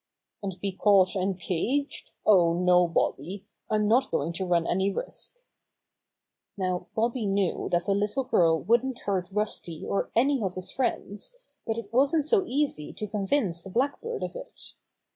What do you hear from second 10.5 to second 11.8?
his friends, but